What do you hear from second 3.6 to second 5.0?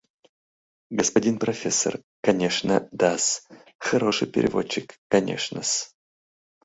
хороший переводчик,